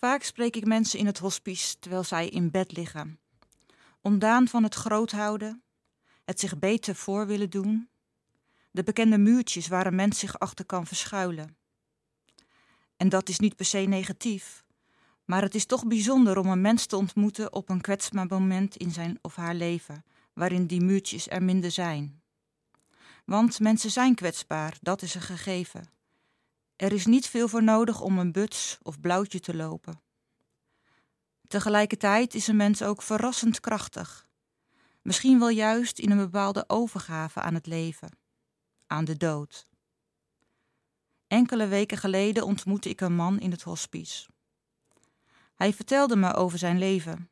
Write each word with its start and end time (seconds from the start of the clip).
Vaak 0.00 0.22
spreek 0.22 0.56
ik 0.56 0.64
mensen 0.64 0.98
in 0.98 1.06
het 1.06 1.18
hospice 1.18 1.78
terwijl 1.78 2.04
zij 2.04 2.28
in 2.28 2.50
bed 2.50 2.76
liggen. 2.76 3.20
Ontdaan 4.00 4.48
van 4.48 4.62
het 4.62 4.74
groothouden, 4.74 5.62
het 6.24 6.40
zich 6.40 6.58
beter 6.58 6.94
voor 6.94 7.26
willen 7.26 7.50
doen, 7.50 7.88
de 8.70 8.82
bekende 8.82 9.18
muurtjes 9.18 9.68
waar 9.68 9.86
een 9.86 9.94
mens 9.94 10.18
zich 10.18 10.38
achter 10.38 10.64
kan 10.64 10.86
verschuilen. 10.86 11.56
En 12.96 13.08
dat 13.08 13.28
is 13.28 13.38
niet 13.38 13.56
per 13.56 13.64
se 13.64 13.78
negatief, 13.78 14.64
maar 15.24 15.42
het 15.42 15.54
is 15.54 15.66
toch 15.66 15.86
bijzonder 15.86 16.38
om 16.38 16.46
een 16.46 16.60
mens 16.60 16.86
te 16.86 16.96
ontmoeten 16.96 17.52
op 17.52 17.68
een 17.68 17.80
kwetsbaar 17.80 18.26
moment 18.26 18.76
in 18.76 18.90
zijn 18.90 19.18
of 19.22 19.36
haar 19.36 19.54
leven, 19.54 20.04
waarin 20.32 20.66
die 20.66 20.80
muurtjes 20.80 21.28
er 21.28 21.42
minder 21.42 21.70
zijn. 21.70 22.22
Want 23.24 23.60
mensen 23.60 23.90
zijn 23.90 24.14
kwetsbaar, 24.14 24.78
dat 24.80 25.02
is 25.02 25.14
een 25.14 25.20
gegeven. 25.20 25.99
Er 26.80 26.92
is 26.92 27.06
niet 27.06 27.26
veel 27.26 27.48
voor 27.48 27.62
nodig 27.62 28.00
om 28.00 28.18
een 28.18 28.32
buts 28.32 28.78
of 28.82 29.00
blauwtje 29.00 29.40
te 29.40 29.54
lopen. 29.54 30.00
Tegelijkertijd 31.48 32.34
is 32.34 32.46
een 32.46 32.56
mens 32.56 32.82
ook 32.82 33.02
verrassend 33.02 33.60
krachtig. 33.60 34.28
Misschien 35.02 35.38
wel 35.38 35.48
juist 35.48 35.98
in 35.98 36.10
een 36.10 36.16
bepaalde 36.18 36.64
overgave 36.66 37.40
aan 37.40 37.54
het 37.54 37.66
leven, 37.66 38.18
aan 38.86 39.04
de 39.04 39.16
dood. 39.16 39.66
Enkele 41.26 41.66
weken 41.66 41.98
geleden 41.98 42.44
ontmoette 42.44 42.88
ik 42.88 43.00
een 43.00 43.14
man 43.14 43.40
in 43.40 43.50
het 43.50 43.62
hospice. 43.62 44.28
Hij 45.54 45.72
vertelde 45.72 46.16
me 46.16 46.34
over 46.34 46.58
zijn 46.58 46.78
leven. 46.78 47.30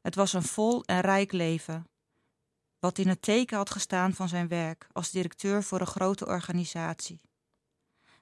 Het 0.00 0.14
was 0.14 0.32
een 0.32 0.42
vol 0.42 0.84
en 0.84 1.00
rijk 1.00 1.32
leven, 1.32 1.88
wat 2.78 2.98
in 2.98 3.08
het 3.08 3.22
teken 3.22 3.56
had 3.56 3.70
gestaan 3.70 4.14
van 4.14 4.28
zijn 4.28 4.48
werk 4.48 4.88
als 4.92 5.10
directeur 5.10 5.62
voor 5.62 5.80
een 5.80 5.86
grote 5.86 6.26
organisatie. 6.26 7.20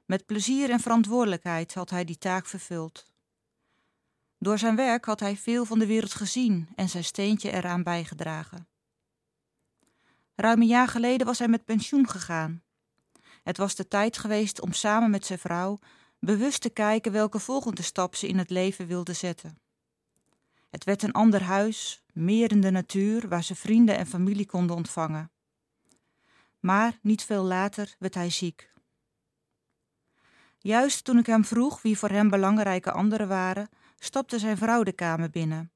Met 0.06 0.26
plezier 0.26 0.70
en 0.70 0.80
verantwoordelijkheid 0.80 1.74
had 1.74 1.90
hij 1.90 2.04
die 2.04 2.18
taak 2.18 2.46
vervuld. 2.46 3.10
Door 4.38 4.58
zijn 4.58 4.76
werk 4.76 5.04
had 5.04 5.20
hij 5.20 5.36
veel 5.36 5.64
van 5.64 5.78
de 5.78 5.86
wereld 5.86 6.14
gezien 6.14 6.68
en 6.74 6.88
zijn 6.88 7.04
steentje 7.04 7.52
eraan 7.52 7.82
bijgedragen. 7.82 8.68
Ruim 10.34 10.60
een 10.60 10.66
jaar 10.66 10.88
geleden 10.88 11.26
was 11.26 11.38
hij 11.38 11.48
met 11.48 11.64
pensioen 11.64 12.08
gegaan. 12.08 12.62
Het 13.42 13.56
was 13.56 13.74
de 13.74 13.88
tijd 13.88 14.18
geweest 14.18 14.60
om 14.60 14.72
samen 14.72 15.10
met 15.10 15.26
zijn 15.26 15.38
vrouw 15.38 15.78
bewust 16.18 16.60
te 16.60 16.70
kijken 16.70 17.12
welke 17.12 17.38
volgende 17.38 17.82
stap 17.82 18.14
ze 18.14 18.28
in 18.28 18.38
het 18.38 18.50
leven 18.50 18.86
wilde 18.86 19.12
zetten. 19.12 19.58
Het 20.70 20.84
werd 20.84 21.02
een 21.02 21.12
ander 21.12 21.42
huis, 21.42 22.02
meer 22.12 22.50
in 22.50 22.60
de 22.60 22.70
natuur, 22.70 23.28
waar 23.28 23.44
ze 23.44 23.54
vrienden 23.54 23.96
en 23.96 24.06
familie 24.06 24.46
konden 24.46 24.76
ontvangen. 24.76 25.30
Maar 26.60 26.98
niet 27.02 27.22
veel 27.22 27.44
later 27.44 27.94
werd 27.98 28.14
hij 28.14 28.30
ziek. 28.30 28.74
Juist 30.66 31.04
toen 31.04 31.18
ik 31.18 31.26
hem 31.26 31.44
vroeg 31.44 31.82
wie 31.82 31.98
voor 31.98 32.08
hem 32.08 32.30
belangrijke 32.30 32.92
anderen 32.92 33.28
waren, 33.28 33.68
stapte 33.98 34.38
zijn 34.38 34.56
vrouw 34.56 34.82
de 34.82 34.92
kamer 34.92 35.30
binnen. 35.30 35.72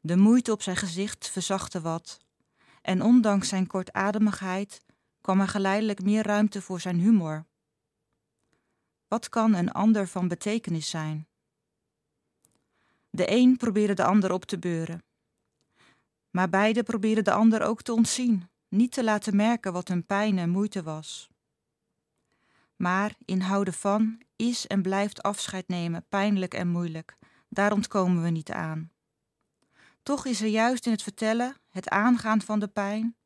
De 0.00 0.16
moeite 0.16 0.52
op 0.52 0.62
zijn 0.62 0.76
gezicht 0.76 1.28
verzachtte 1.28 1.80
wat, 1.80 2.18
en 2.82 3.02
ondanks 3.02 3.48
zijn 3.48 3.66
kortademigheid 3.66 4.84
kwam 5.20 5.40
er 5.40 5.48
geleidelijk 5.48 6.02
meer 6.02 6.26
ruimte 6.26 6.62
voor 6.62 6.80
zijn 6.80 6.98
humor. 6.98 7.46
Wat 9.08 9.28
kan 9.28 9.54
een 9.54 9.72
ander 9.72 10.08
van 10.08 10.28
betekenis 10.28 10.90
zijn? 10.90 11.28
De 13.10 13.30
een 13.30 13.56
probeerde 13.56 13.94
de 13.94 14.04
ander 14.04 14.32
op 14.32 14.44
te 14.44 14.58
beuren. 14.58 15.04
Maar 16.30 16.48
beide 16.48 16.82
probeerden 16.82 17.24
de 17.24 17.32
ander 17.32 17.62
ook 17.62 17.82
te 17.82 17.92
ontzien, 17.92 18.50
niet 18.68 18.92
te 18.92 19.04
laten 19.04 19.36
merken 19.36 19.72
wat 19.72 19.88
hun 19.88 20.06
pijn 20.06 20.38
en 20.38 20.50
moeite 20.50 20.82
was. 20.82 21.32
Maar 22.76 23.14
in 23.24 23.40
houden 23.40 23.74
van 23.74 24.20
is 24.36 24.66
en 24.66 24.82
blijft 24.82 25.22
afscheid 25.22 25.68
nemen 25.68 26.06
pijnlijk 26.08 26.54
en 26.54 26.68
moeilijk. 26.68 27.16
Daar 27.48 27.72
ontkomen 27.72 28.22
we 28.22 28.30
niet 28.30 28.50
aan. 28.50 28.92
Toch 30.02 30.26
is 30.26 30.40
er 30.40 30.48
juist 30.48 30.86
in 30.86 30.92
het 30.92 31.02
vertellen, 31.02 31.56
het 31.68 31.88
aangaan 31.88 32.42
van 32.42 32.58
de 32.58 32.68
pijn, 32.68 33.16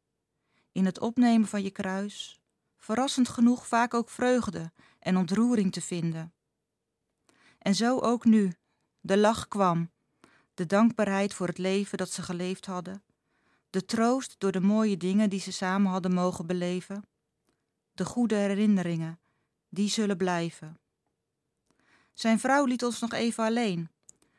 in 0.73 0.84
het 0.84 1.00
opnemen 1.00 1.49
van 1.49 1.62
je 1.62 1.71
kruis, 1.71 2.41
verrassend 2.77 3.28
genoeg 3.28 3.67
vaak 3.67 3.95
ook 3.95 4.11
vreugde 4.11 4.72
en 4.99 5.17
ontroering 5.17 5.72
te 5.72 5.81
vinden. 5.81 6.33
En 7.59 7.75
zo 7.75 7.99
ook 7.99 8.25
nu. 8.25 8.53
De 9.01 9.19
lach 9.19 9.49
kwam, 9.49 9.91
de 10.55 10.67
dankbaarheid 10.67 11.34
voor 11.34 11.47
het 11.47 11.59
leven 11.59 11.99
dat 11.99 12.11
ze 12.11 12.22
geleefd 12.22 12.67
hadden, 12.67 13.03
de 13.71 13.84
troost 13.84 14.34
door 14.39 14.53
de 14.53 14.61
mooie 14.61 14.97
dingen 14.97 15.31
die 15.31 15.41
ze 15.41 15.53
samen 15.53 15.91
hadden 15.91 16.15
mogen 16.15 16.47
beleven, 16.47 17.03
de 17.93 18.05
goede 18.05 18.34
herinneringen, 18.34 19.21
die 19.69 19.89
zullen 19.89 20.17
blijven. 20.17 20.79
Zijn 22.12 22.41
vrouw 22.41 22.65
liet 22.65 22.84
ons 22.84 23.01
nog 23.01 23.12
even 23.12 23.45
alleen. 23.45 23.89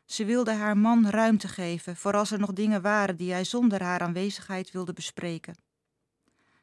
Ze 0.05 0.25
wilde 0.25 0.51
haar 0.51 0.77
man 0.77 1.09
ruimte 1.09 1.47
geven 1.47 1.95
voor 1.95 2.13
als 2.13 2.31
er 2.31 2.39
nog 2.39 2.53
dingen 2.53 2.81
waren 2.81 3.15
die 3.15 3.31
hij 3.31 3.43
zonder 3.43 3.83
haar 3.83 3.99
aanwezigheid 3.99 4.71
wilde 4.71 4.93
bespreken. 4.93 5.55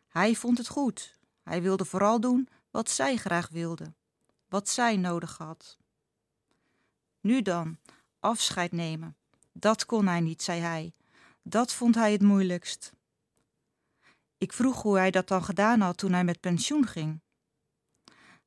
Hij 0.09 0.35
vond 0.35 0.59
het 0.59 0.69
goed. 0.69 1.19
Hij 1.43 1.63
wilde 1.63 1.85
vooral 1.85 2.21
doen 2.21 2.49
wat 2.71 2.91
zij 2.91 3.17
graag 3.17 3.49
wilde, 3.49 3.95
wat 4.49 4.69
zij 4.69 4.97
nodig 4.97 5.39
had. 5.39 5.77
Nu 7.21 7.43
dan, 7.43 7.79
afscheid 8.21 8.73
nemen. 8.73 9.17
Dat 9.53 9.87
kon 9.87 10.07
hij 10.07 10.21
niet, 10.21 10.43
zei 10.43 10.61
hij. 10.61 10.93
Dat 11.43 11.73
vond 11.73 11.95
hij 11.95 12.13
het 12.13 12.23
moeilijkst. 12.23 12.93
Ik 14.39 14.53
vroeg 14.53 14.83
hoe 14.83 14.97
hij 14.97 15.11
dat 15.11 15.29
dan 15.29 15.45
gedaan 15.45 15.81
had 15.81 15.97
toen 15.97 16.13
hij 16.13 16.25
met 16.25 16.41
pensioen 16.41 16.87
ging. 16.87 17.21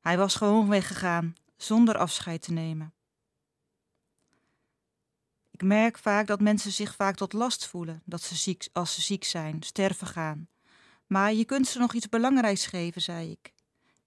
Hij 0.00 0.16
was 0.18 0.34
gewoon 0.34 0.68
weggegaan, 0.68 1.34
zonder 1.56 1.98
afscheid 1.98 2.42
te 2.42 2.52
nemen. 2.52 2.92
Ik 5.50 5.62
merk 5.62 5.98
vaak 5.98 6.26
dat 6.26 6.40
mensen 6.40 6.72
zich 6.72 6.94
vaak 6.94 7.16
tot 7.16 7.32
last 7.32 7.66
voelen 7.66 8.02
dat 8.04 8.22
ze 8.22 8.34
ziek, 8.34 8.68
als 8.72 8.94
ze 8.94 9.00
ziek 9.00 9.24
zijn, 9.24 9.62
sterven 9.62 10.06
gaan. 10.06 10.48
Maar 11.06 11.32
je 11.32 11.44
kunt 11.44 11.66
ze 11.66 11.78
nog 11.78 11.94
iets 11.94 12.08
belangrijks 12.08 12.66
geven, 12.66 13.02
zei 13.02 13.30
ik. 13.30 13.52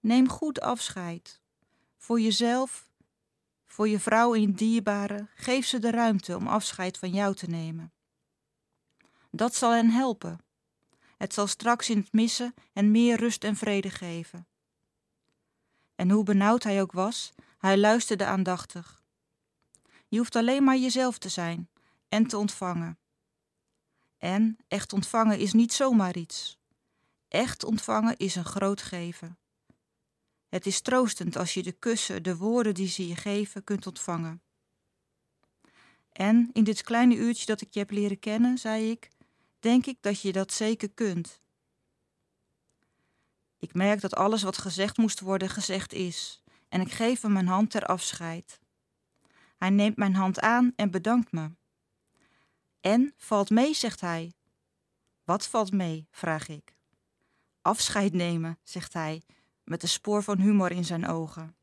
Neem 0.00 0.28
goed 0.28 0.60
afscheid. 0.60 1.40
Voor 1.96 2.20
jezelf, 2.20 2.88
voor 3.66 3.88
je 3.88 4.00
vrouw 4.00 4.34
en 4.34 4.40
je 4.40 4.52
dierbaren, 4.52 5.30
geef 5.34 5.66
ze 5.66 5.78
de 5.78 5.90
ruimte 5.90 6.36
om 6.36 6.46
afscheid 6.46 6.98
van 6.98 7.10
jou 7.10 7.34
te 7.34 7.46
nemen. 7.46 7.92
Dat 9.30 9.54
zal 9.54 9.70
hen 9.70 9.90
helpen. 9.90 10.38
Het 11.16 11.34
zal 11.34 11.46
straks 11.46 11.90
in 11.90 11.98
het 11.98 12.12
missen 12.12 12.54
en 12.72 12.90
meer 12.90 13.16
rust 13.16 13.44
en 13.44 13.56
vrede 13.56 13.90
geven. 13.90 14.46
En 15.94 16.10
hoe 16.10 16.24
benauwd 16.24 16.62
hij 16.62 16.80
ook 16.80 16.92
was, 16.92 17.32
hij 17.58 17.78
luisterde 17.78 18.24
aandachtig. 18.24 19.02
Je 20.08 20.18
hoeft 20.18 20.36
alleen 20.36 20.64
maar 20.64 20.76
jezelf 20.76 21.18
te 21.18 21.28
zijn 21.28 21.68
en 22.08 22.26
te 22.26 22.38
ontvangen. 22.38 22.98
En 24.18 24.56
echt 24.68 24.92
ontvangen 24.92 25.38
is 25.38 25.52
niet 25.52 25.72
zomaar 25.72 26.16
iets. 26.16 26.58
Echt 27.28 27.64
ontvangen 27.64 28.16
is 28.16 28.34
een 28.34 28.44
groot 28.44 28.82
geven. 28.82 29.38
Het 30.48 30.66
is 30.66 30.80
troostend 30.80 31.36
als 31.36 31.54
je 31.54 31.62
de 31.62 31.72
kussen, 31.72 32.22
de 32.22 32.36
woorden 32.36 32.74
die 32.74 32.88
ze 32.88 33.08
je 33.08 33.16
geven, 33.16 33.64
kunt 33.64 33.86
ontvangen. 33.86 34.42
En 36.12 36.50
in 36.52 36.64
dit 36.64 36.82
kleine 36.82 37.14
uurtje 37.14 37.46
dat 37.46 37.60
ik 37.60 37.74
je 37.74 37.78
heb 37.78 37.90
leren 37.90 38.18
kennen, 38.18 38.58
zei 38.58 38.90
ik, 38.90 39.08
denk 39.60 39.86
ik 39.86 39.96
dat 40.00 40.20
je 40.20 40.32
dat 40.32 40.52
zeker 40.52 40.90
kunt. 40.90 41.40
Ik 43.64 43.74
merk 43.74 44.00
dat 44.00 44.14
alles 44.14 44.42
wat 44.42 44.58
gezegd 44.58 44.96
moest 44.96 45.20
worden, 45.20 45.48
gezegd 45.48 45.92
is, 45.92 46.42
en 46.68 46.80
ik 46.80 46.92
geef 46.92 47.20
hem 47.20 47.32
mijn 47.32 47.46
hand 47.46 47.70
ter 47.70 47.86
afscheid. 47.86 48.60
Hij 49.56 49.70
neemt 49.70 49.96
mijn 49.96 50.14
hand 50.14 50.40
aan 50.40 50.72
en 50.76 50.90
bedankt 50.90 51.32
me. 51.32 51.50
En 52.80 53.14
valt 53.16 53.50
mee, 53.50 53.74
zegt 53.74 54.00
hij. 54.00 54.32
Wat 55.24 55.46
valt 55.46 55.72
mee? 55.72 56.08
vraag 56.10 56.48
ik. 56.48 56.76
Afscheid 57.62 58.12
nemen, 58.12 58.58
zegt 58.62 58.92
hij, 58.92 59.22
met 59.62 59.82
een 59.82 59.88
spoor 59.88 60.22
van 60.22 60.38
humor 60.38 60.70
in 60.70 60.84
zijn 60.84 61.06
ogen. 61.06 61.56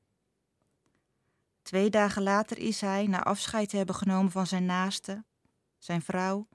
Twee 1.62 1.90
dagen 1.90 2.24
later 2.24 2.58
is 2.58 2.82
hij, 2.82 3.08
na 3.08 3.24
afscheid 3.24 3.70
te 3.70 3.78
hebben 3.78 3.96
genomen 3.96 4.32
van 4.32 4.48
zijn 4.48 4.66
naaste, 4.66 5.24
zijn 5.78 6.02
vrouw, 6.02 6.48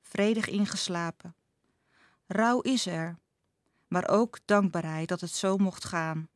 vredig 0.00 0.48
ingeslapen. 0.48 1.34
Rouw 2.26 2.60
is 2.60 2.86
er, 2.86 3.18
maar 3.88 4.08
ook 4.08 4.38
dankbaarheid 4.44 5.08
dat 5.08 5.20
het 5.20 5.30
zo 5.30 5.56
mocht 5.56 5.84
gaan. 5.84 6.28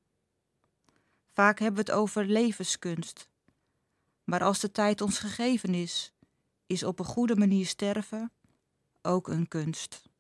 Vaak 1.33 1.59
hebben 1.59 1.85
we 1.85 1.91
het 1.91 2.01
over 2.01 2.25
levenskunst. 2.25 3.29
Maar 4.25 4.43
als 4.43 4.61
de 4.61 4.73
tijd 4.73 5.01
ons 5.01 5.19
gegeven 5.19 5.75
is, 5.75 6.13
is 6.67 6.85
op 6.85 6.99
een 6.99 7.05
goede 7.05 7.37
manier 7.37 7.67
sterven 7.67 8.33
ook 9.03 9.29
een 9.29 9.49
kunst. 9.49 10.03